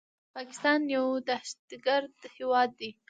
[0.35, 2.89] پاکستان يو دهشتګرد هيواد ده